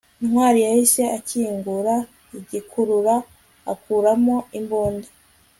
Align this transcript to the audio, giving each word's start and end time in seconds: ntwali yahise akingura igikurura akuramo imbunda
ntwali 0.25 0.59
yahise 0.67 1.01
akingura 1.17 1.95
igikurura 2.39 3.15
akuramo 3.71 4.37
imbunda 4.59 5.07